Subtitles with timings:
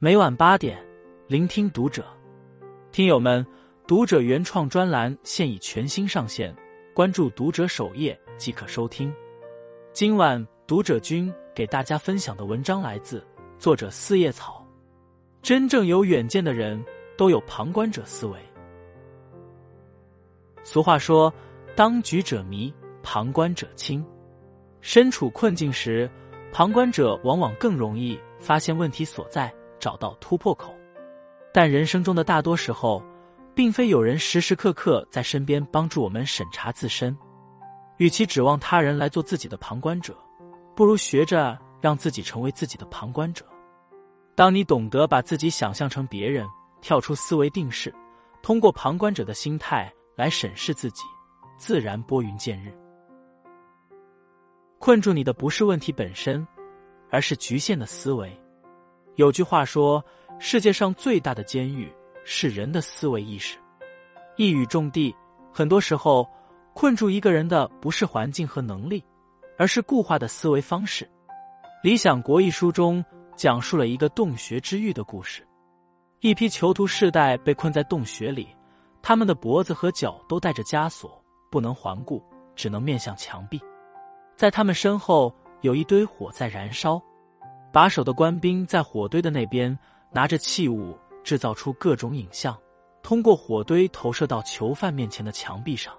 [0.00, 0.78] 每晚八点，
[1.26, 2.06] 聆听读者。
[2.92, 3.44] 听友们，
[3.84, 6.54] 读者原创专栏现已全新上线，
[6.94, 9.12] 关注读者首页即可收听。
[9.92, 13.26] 今晚读者君给大家分享的文章来自
[13.58, 14.64] 作者四叶草。
[15.42, 16.80] 真正有远见的人
[17.16, 18.38] 都有旁观者思维。
[20.62, 21.32] 俗话说
[21.74, 22.72] ：“当局者迷，
[23.02, 24.06] 旁观者清。”
[24.80, 26.08] 身处困境时，
[26.52, 30.74] 旁观者往往更容易发现问题所在，找到突破口。
[31.52, 33.02] 但人生中的大多时候，
[33.54, 37.16] 并非有人时时刻刻在身边帮助我们审查自身。
[37.96, 40.16] 与其指望他人来做自己的旁观者，
[40.76, 43.44] 不如学着让自己成为自己的旁观者。
[44.36, 46.46] 当你懂得把自己想象成别人，
[46.80, 47.92] 跳出思维定式，
[48.40, 51.02] 通过旁观者的心态来审视自己，
[51.56, 52.72] 自然拨云见日。
[54.78, 56.46] 困住你的不是问题本身，
[57.10, 58.32] 而是局限的思维。
[59.18, 60.02] 有句话说
[60.38, 63.58] ：“世界上最大的监狱是人的思维意识。”
[64.38, 65.12] 一语中的。
[65.52, 66.24] 很多时候，
[66.72, 69.04] 困住一个人的不是环境和能力，
[69.58, 71.04] 而是固化的思维方式。
[71.82, 75.44] 《理想国》一书中讲述了一个洞穴之狱的故事。
[76.20, 78.46] 一批囚徒世代被困在洞穴里，
[79.02, 82.22] 他们的脖子和脚都带着枷锁，不能环顾，
[82.54, 83.60] 只能面向墙壁。
[84.36, 87.02] 在他们身后有一堆火在燃烧，
[87.72, 89.76] 把守的官兵在火堆的那边
[90.10, 92.56] 拿着器物制造出各种影像，
[93.02, 95.92] 通过火堆投射到囚犯面前的墙壁上。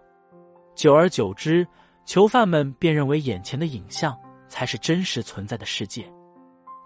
[0.76, 1.68] 久而久之，
[2.06, 4.18] 囚犯们便认为眼前的影像
[4.48, 6.06] 才是真实存在的世界。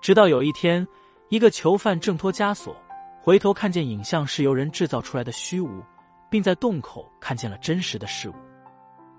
[0.01, 0.85] 直到有一天，
[1.29, 2.75] 一个囚犯挣脱枷锁，
[3.21, 5.81] 回头看见影像是由人制造出来的虚无，
[6.29, 8.33] 并在洞口看见了真实的事物。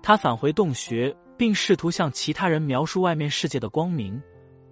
[0.01, 1.15] 他返回洞穴。
[1.37, 4.21] 并试图向其他人描述外面世界的光明，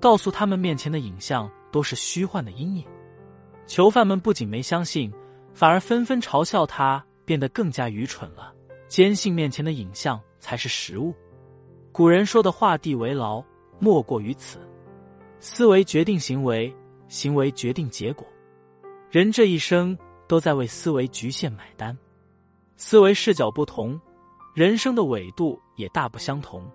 [0.04, 2.86] 告诉他们面前的影像都是虚幻的阴影。
[3.66, 5.10] 囚犯们不仅没相信，
[5.54, 8.54] 反而纷纷嘲笑他变得更加愚蠢了，
[8.90, 11.16] 坚信面前的影像才是实物。
[11.94, 13.42] 古人说的“画地为牢”，
[13.80, 14.60] 莫过于此。
[15.40, 16.76] 思维决定行为，
[17.08, 18.28] 行为决定结果。
[19.10, 19.98] 人这一生
[20.28, 21.98] 都在为思维局限买单，
[22.76, 23.98] 思维视角不同。
[24.54, 26.70] 人生的纬度也大不相同。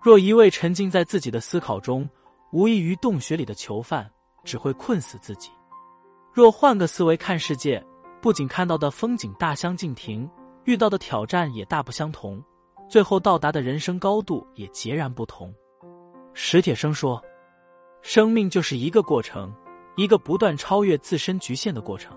[0.00, 2.08] 若一味沉浸在自己的思考中，
[2.52, 4.10] 无异于洞穴里的囚犯，
[4.44, 5.50] 只会困死自己。
[6.32, 7.84] 若换个思维看世界，
[8.20, 10.28] 不仅看到的风景大相径庭，
[10.64, 12.42] 遇到的挑战也大不相同，
[12.88, 15.54] 最后到达的人生高度也截然不同。
[16.34, 17.22] 史铁生说
[18.02, 19.52] ：“生命就是一个过程，
[19.96, 22.16] 一个不断超越自身局限的过程。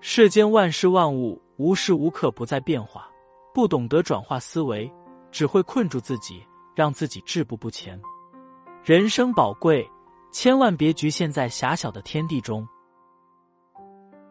[0.00, 3.08] 世间万事万物，无时无刻不在变化。”
[3.52, 4.88] 不懂得转化思维，
[5.32, 6.40] 只会困住自己，
[6.72, 8.00] 让自己止步不前。
[8.82, 9.86] 人生宝贵，
[10.32, 12.66] 千万别局限在狭小的天地中。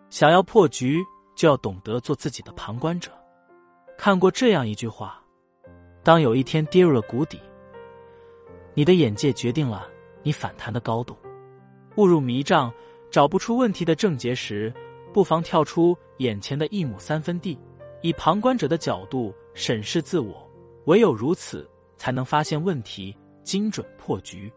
[0.09, 1.05] 想要破局，
[1.35, 3.11] 就要懂得做自己的旁观者。
[3.95, 5.23] 看过这样一句话：
[6.03, 7.39] 当有一天跌入了谷底，
[8.73, 9.87] 你的眼界决定了
[10.23, 11.15] 你反弹的高度。
[11.97, 12.73] 误入迷障，
[13.11, 14.73] 找不出问题的症结时，
[15.13, 17.55] 不妨跳出眼前的一亩三分地。
[18.01, 20.49] 以旁观者的角度审视自我，
[20.85, 23.15] 唯有如此，才能发现问题，
[23.49, 24.53] 精准破局。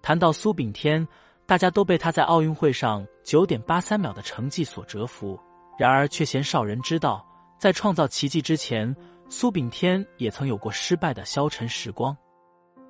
[0.00, 1.06] 谈到苏炳添，
[1.44, 5.38] 大家都被他在奥运会上九点八三秒的成绩所折服，
[5.78, 7.22] 然而却鲜少人知道，
[7.58, 8.96] 在创造奇迹之前，
[9.28, 12.16] 苏炳添也曾有过失败的消沉时光。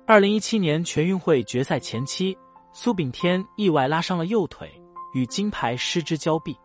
[0.07, 2.37] 二零一七年全运会决赛前期，
[2.71, 4.71] 苏炳添意外拉伤了右腿，
[5.13, 6.57] 与金牌失之交臂。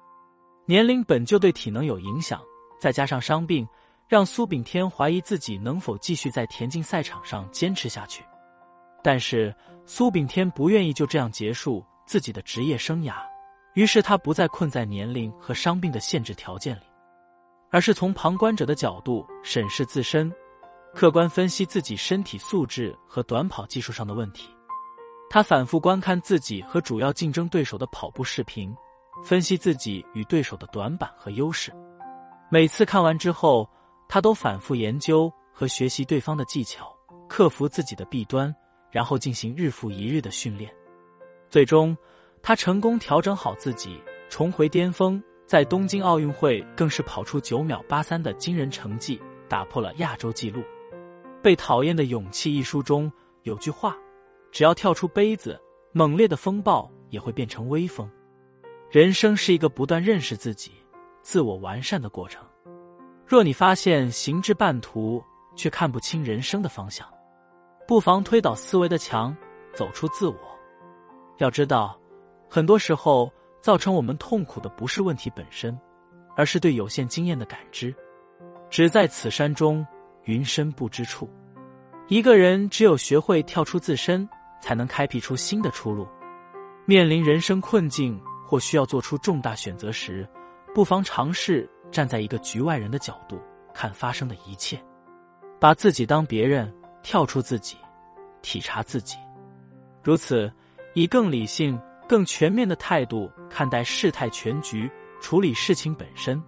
[0.64, 2.40] 年龄本就对体能有影响。
[2.78, 3.66] 再加上伤病，
[4.06, 8.22] 让苏炳添怀疑自己能否继续在田径赛场上坚持下去。
[9.02, 13.14] 但是苏炳添不愿意就这样结束自己的职业生涯，
[13.74, 16.82] 于是他不再困在年龄和伤病的限制条件里，
[17.70, 20.32] 而是从旁观者的角度审视自身，
[20.94, 24.48] 客观分析自己身体素质和短跑技术上的问题。
[25.28, 28.74] 他反复观看自己和主要竞争对手的跑步视频，
[29.24, 31.72] 分析自己与对手的短板和优势。
[32.50, 33.68] 每次看完之后，
[34.08, 36.92] 他都反复研究和学习对方的技巧，
[37.28, 38.52] 克服自己的弊端，
[38.90, 40.72] 然后进行日复一日的训练。
[41.48, 41.96] 最终，
[42.42, 45.22] 他成功调整好自己，重回巅峰。
[45.46, 50.60] 在东京奥运会，更是跑出九秒八三的惊人成绩，打破了亚洲纪录。
[51.42, 53.10] 《被讨厌的勇气》一书中
[53.42, 53.96] 有句话
[54.52, 55.60] ：“只要跳出杯子，
[55.92, 58.08] 猛烈的风暴也会变成微风。”
[58.90, 60.72] 人生是一个不断认识自己。
[61.22, 62.42] 自我完善的过程。
[63.26, 65.22] 若你发现行至半途
[65.54, 67.06] 却看不清人生的方向，
[67.90, 69.36] 不妨推倒思维的墙，
[69.74, 70.38] 走出自我。
[71.38, 71.98] 要知道，
[72.48, 73.28] 很多时候
[73.60, 75.76] 造成我们痛苦的不是问题本身，
[76.36, 77.92] 而是对有限经验的感知。
[78.70, 79.84] 只在此山中，
[80.22, 81.28] 云深不知处。
[82.06, 84.28] 一个人只有学会跳出自身，
[84.60, 86.06] 才能开辟出新的出路。
[86.86, 90.24] 面临人生困境或需要做出重大选择时，
[90.72, 93.36] 不妨尝试站在一个局外人的角度
[93.74, 94.80] 看发生的一切，
[95.58, 96.72] 把自己当别人，
[97.02, 97.76] 跳出自己，
[98.42, 99.16] 体察自己。
[100.02, 100.52] 如此，
[100.94, 101.80] 以更理性。
[102.08, 106.42] 更全面的态度看待事态全局，处理事情本身，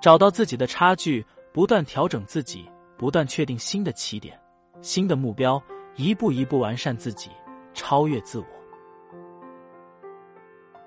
[0.00, 4.40] 找到自己的差距，不断调整自己，不断确定新的起点、
[4.82, 5.60] 新的目标，
[5.96, 7.32] 一步一步完善自己，
[7.74, 8.46] 超越自我，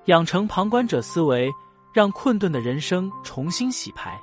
[0.06, 1.52] 养成旁观者思维，
[1.94, 4.18] 让困顿的人生重新洗牌。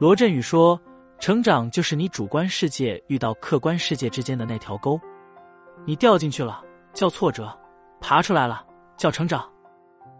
[0.00, 0.76] 罗振宇说
[1.18, 5.00] ：“成长就是你主观世界遇到客观世界之间的那条沟，
[5.84, 6.62] 你掉进去了
[6.92, 7.56] 叫挫折，
[8.00, 8.64] 爬出来了。”
[8.98, 9.48] 叫成长，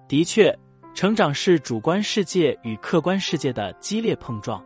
[0.06, 0.56] 的确，
[0.94, 4.64] 成长是主观世界与客观世界的激烈碰撞。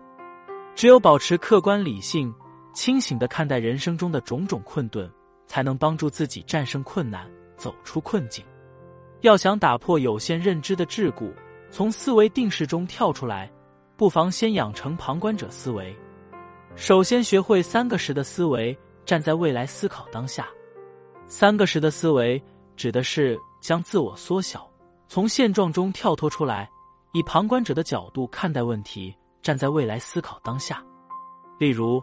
[0.74, 2.30] 只有保持客观理性、
[2.74, 5.10] 清醒的看待人生中的种种困顿，
[5.46, 7.26] 才能帮助自己战胜困难，
[7.56, 8.44] 走出困境。
[9.22, 11.32] 要想打破有限认知的桎梏，
[11.70, 13.50] 从思维定式中跳出来，
[13.96, 15.96] 不妨先养成旁观者思维。
[16.74, 20.48] 首先，学会三个时的思维，站在未来思考当下。
[21.26, 22.42] 三个时的思维
[22.76, 23.38] 指的是。
[23.62, 24.68] 将自我缩小，
[25.06, 26.68] 从现状中跳脱出来，
[27.12, 30.84] 以旁观者的角度看待问题，站在未来思考当下。
[31.60, 32.02] 例如，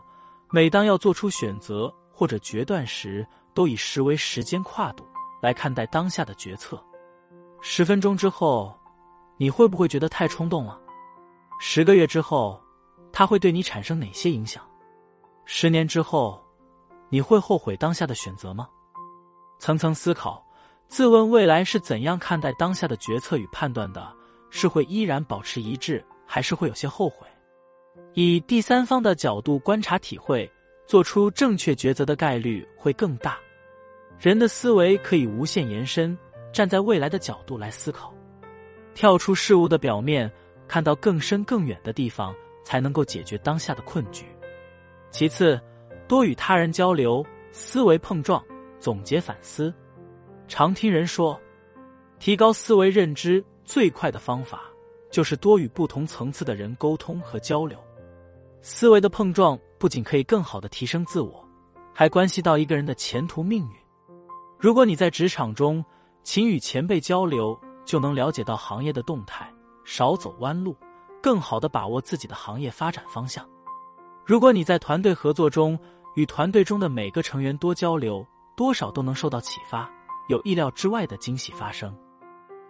[0.52, 5.06] 每当要做出选择或者决断时，都以十为时间跨度
[5.42, 6.82] 来看待当下的决策。
[7.60, 8.74] 十分钟之后，
[9.36, 10.80] 你会不会觉得太冲动了？
[11.60, 12.58] 十个月之后，
[13.20, 14.64] 它会对你产生哪些影响？
[15.44, 16.42] 十年之后，
[17.10, 18.70] 你会后悔当下的选择吗？
[19.60, 20.42] 层层思考。
[20.88, 24.10] 自问未来是怎样看待当下的决策与判断的？
[24.52, 27.28] 是会依然保持一致，还是会有些后悔？
[28.14, 30.50] 以第三方的角度观察体会，
[30.88, 33.38] 做出正确抉择的概率会更大。
[34.18, 36.18] 人的思维可以无限延伸，
[36.54, 38.14] 站在未来的角度来思考，
[38.94, 40.32] 跳出事物的表面，
[40.70, 42.34] 看到更深更远的地方，
[42.64, 44.26] 才能够解决当下的困局。
[45.12, 45.60] 其次，
[46.08, 48.44] 多与他人交流，思维碰撞，
[48.80, 49.74] 总结反思。
[50.48, 51.40] 常听人说，
[52.20, 54.62] 提高思维认知最快的方法
[55.12, 57.78] 就是多与不同层次的人沟通和交流。
[58.62, 61.44] 思维的碰撞不仅可以更好的提升自我，
[61.94, 63.76] 还关系到一个人的前途命运。
[64.60, 65.84] 如果你在职场中
[66.24, 69.52] 勤与前辈交流，就能了解到行业的动态，
[69.86, 70.76] 少走弯路，
[71.22, 73.48] 更好的把握自己的行业发展方向。
[74.26, 75.78] 如果你在团队合作中
[76.16, 78.26] 与团队中的每个成员多交流，
[78.56, 79.90] 多少都能受到启发。
[80.28, 81.92] 有意料之外的惊喜发生。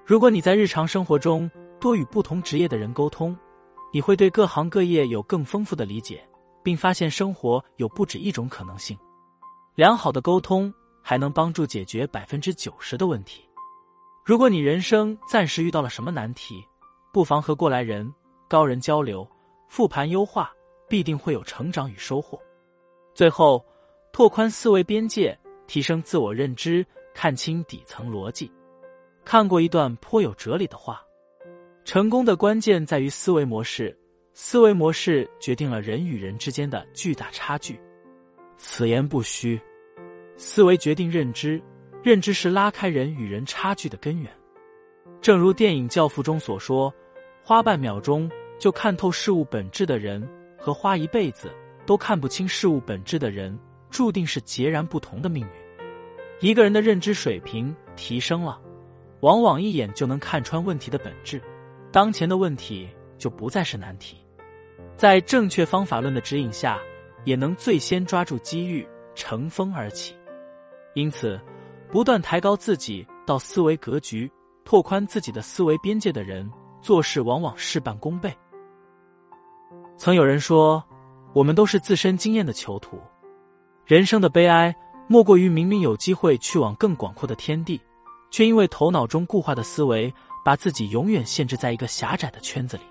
[0.05, 3.37] 如果你在日常生活中多与不同职业的人沟通，
[3.91, 6.25] 你会对各行各业有更丰富的理解，
[6.63, 8.97] 并发现生活有不止一种可能性。
[9.75, 10.73] 良好的沟通
[11.03, 13.43] 还能帮助解决百分之九十的问题。
[14.23, 16.65] 如果你人生暂时遇到了什么难题，
[17.11, 18.09] 不妨和过来人、
[18.49, 19.25] 高人交流，
[19.67, 20.51] 复盘优化，
[20.89, 22.37] 必定会有成长与收获。
[23.13, 23.63] 最后，
[24.11, 25.37] 拓宽思维边界，
[25.67, 26.85] 提升自我认知。
[27.13, 28.49] 看清底层逻辑。
[29.25, 31.01] 看过一段颇有哲理的话：
[31.83, 33.97] 成功的关键在于思维模式，
[34.33, 37.77] 思维模式决定了人与人之间的巨大差距。
[38.57, 39.59] 此言不虚。
[40.37, 41.61] 思维决定认知，
[42.01, 44.31] 认知是拉开人与人差距的根源。
[45.19, 46.93] 正如电影《教父》中所说
[47.43, 51.49] ：“花半秒钟就看透事物本质的人，和花一辈子
[51.85, 53.57] 都看不清事物本质的人，
[53.89, 55.51] 注定是截然不同的命运。”
[56.41, 58.61] 一个人的认知水平提升了，
[59.21, 61.41] 往往一眼就能看穿问题的本质，
[61.91, 62.87] 当前的问题
[63.17, 64.17] 就不再是难题。
[64.95, 66.79] 在正确方法论的指引下，
[67.23, 70.15] 也能最先抓住机遇，乘风而起。
[70.93, 71.39] 因此，
[71.91, 74.29] 不断抬高自己到思维格局、
[74.65, 76.49] 拓宽自己的思维边界的人，
[76.81, 78.33] 做事往往事半功倍。
[79.99, 80.81] 曾有人说
[81.35, 82.97] ：“我们都是自身经验的囚徒，
[83.85, 84.73] 人生的悲哀。”
[85.11, 87.81] 莫过于明明有机会去往更广阔的天地，
[88.29, 90.13] 却因为头脑中固化的思维，
[90.45, 92.83] 把自己永远限制在一个狭窄的圈子里。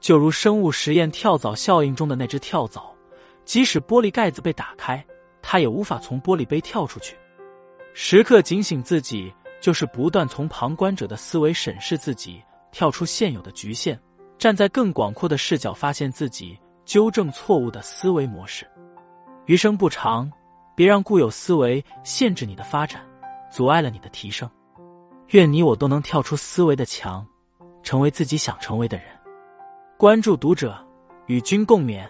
[0.00, 2.94] 就如生物实验跳蚤效应中的那只跳蚤，
[3.44, 5.04] 即使玻璃盖子被打开，
[5.42, 7.16] 它也无法从玻璃杯跳出去。
[7.92, 14.00] 时刻警醒自己，就是不断从旁观者的思维审视自己，跳出现有的局限，
[14.42, 18.68] 站在更广阔的视角发现自己，纠正错误的思维模式。
[19.46, 20.28] 余生不长。
[20.74, 23.00] 别让固有思维限制你的发展，
[23.52, 24.50] 阻碍了你的提升。
[25.28, 27.24] 愿你我都能跳出思维的墙，
[27.84, 29.06] 成为自己想成为的人。
[29.96, 30.76] 关注读者，
[31.26, 32.04] 与君共勉。